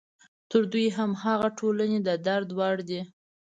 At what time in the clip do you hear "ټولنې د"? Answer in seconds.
1.59-2.09